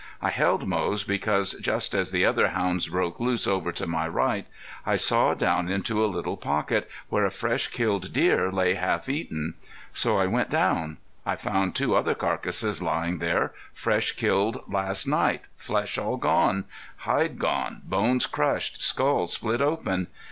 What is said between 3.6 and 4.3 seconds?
to my